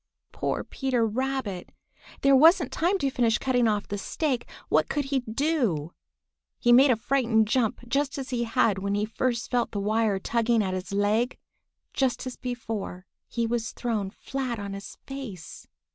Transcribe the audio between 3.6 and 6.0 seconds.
off the stake. What could he do?